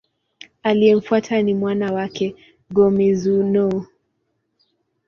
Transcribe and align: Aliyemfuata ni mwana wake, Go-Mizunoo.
Aliyemfuata 0.63 1.41
ni 1.41 1.53
mwana 1.53 1.91
wake, 1.93 2.35
Go-Mizunoo. 2.71 3.85